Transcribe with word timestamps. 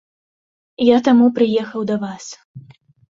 Я 0.83 0.95
таму 1.07 1.27
прыехаў 1.35 1.85
да 1.91 1.99
вас. 2.07 2.25